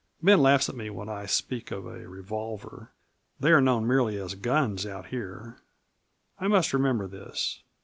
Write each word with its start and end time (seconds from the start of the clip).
Ben 0.23 0.41
laughs 0.41 0.67
at 0.67 0.73
me 0.73 0.89
when 0.89 1.09
I 1.09 1.27
speak 1.27 1.69
of 1.69 1.85
a 1.85 2.07
'revolver'; 2.07 2.89
they 3.39 3.51
are 3.51 3.61
known 3.61 3.85
merely 3.85 4.17
as 4.17 4.33
'guns' 4.33 4.83
out 4.83 5.09
here. 5.09 5.57
I 6.39 6.47
must 6.47 6.73
remember 6.73 7.05
this. 7.05 7.61